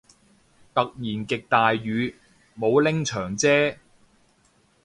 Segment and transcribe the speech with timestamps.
[0.73, 2.15] 突然極大雨，
[2.57, 3.77] 冇拎長遮